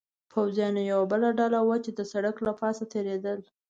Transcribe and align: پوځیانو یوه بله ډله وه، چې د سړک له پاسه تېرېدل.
پوځیانو 0.31 0.81
یوه 0.91 1.05
بله 1.11 1.29
ډله 1.39 1.59
وه، 1.67 1.77
چې 1.85 1.91
د 1.93 1.99
سړک 2.11 2.37
له 2.47 2.53
پاسه 2.61 2.83
تېرېدل. 2.93 3.39